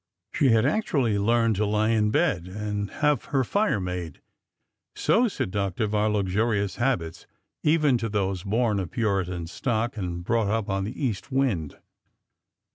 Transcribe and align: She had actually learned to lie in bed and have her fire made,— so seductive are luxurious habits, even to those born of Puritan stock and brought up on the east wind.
She 0.33 0.49
had 0.49 0.65
actually 0.65 1.19
learned 1.19 1.57
to 1.57 1.65
lie 1.67 1.89
in 1.89 2.09
bed 2.09 2.47
and 2.47 2.89
have 2.89 3.25
her 3.25 3.43
fire 3.43 3.79
made,— 3.79 4.19
so 4.95 5.27
seductive 5.27 5.93
are 5.93 6.09
luxurious 6.09 6.77
habits, 6.77 7.27
even 7.61 7.99
to 7.99 8.09
those 8.09 8.41
born 8.41 8.79
of 8.79 8.89
Puritan 8.89 9.45
stock 9.45 9.97
and 9.97 10.23
brought 10.23 10.47
up 10.49 10.71
on 10.71 10.85
the 10.85 11.05
east 11.05 11.31
wind. 11.31 11.77